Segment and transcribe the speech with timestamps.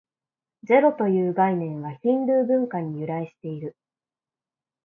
[0.63, 3.75] ゼロという概念は、ヒンドゥー文化に由来している。